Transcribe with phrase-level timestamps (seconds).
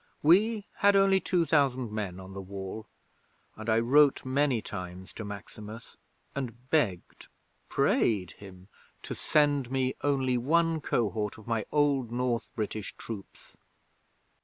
[0.23, 2.87] We had only two thousand men on the Wall,
[3.55, 5.95] and I wrote many times to Maximus
[6.33, 7.27] and begged
[7.69, 8.67] prayed him
[9.03, 13.57] to send me only one cohort of my old North British troops.